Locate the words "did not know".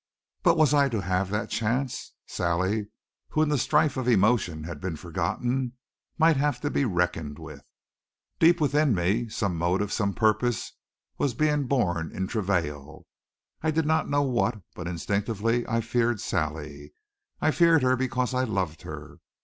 13.69-14.23